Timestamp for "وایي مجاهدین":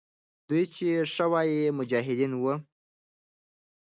1.31-2.31